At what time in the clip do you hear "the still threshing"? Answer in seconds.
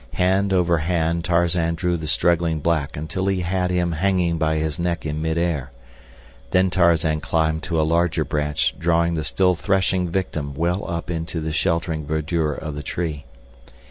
9.13-10.09